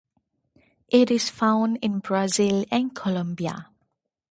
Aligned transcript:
It 0.89 1.11
is 1.11 1.29
found 1.29 1.77
in 1.83 1.99
Brazil 1.99 2.65
and 2.71 2.95
Colombia. 2.95 3.67